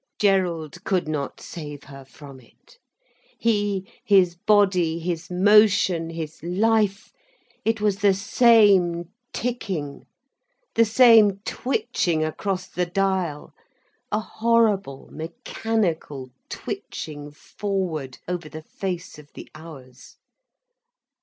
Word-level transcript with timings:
Gerald 0.17 0.83
could 0.83 1.07
not 1.07 1.39
save 1.39 1.83
her 1.83 2.03
from 2.05 2.39
it. 2.39 2.79
He, 3.37 3.87
his 4.03 4.33
body, 4.35 4.97
his 4.97 5.29
motion, 5.29 6.09
his 6.09 6.41
life—it 6.41 7.79
was 7.79 7.97
the 7.97 8.15
same 8.15 9.11
ticking, 9.31 10.07
the 10.73 10.85
same 10.85 11.37
twitching 11.45 12.25
across 12.25 12.65
the 12.65 12.87
dial, 12.87 13.53
a 14.11 14.19
horrible 14.19 15.07
mechanical 15.11 16.31
twitching 16.49 17.29
forward 17.29 18.17
over 18.27 18.49
the 18.49 18.63
face 18.63 19.19
of 19.19 19.31
the 19.33 19.47
hours. 19.53 20.17